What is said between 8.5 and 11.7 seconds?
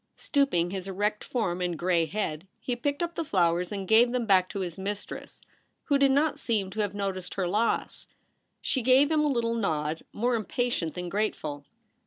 She gave him a little nod, more impatient than grateful.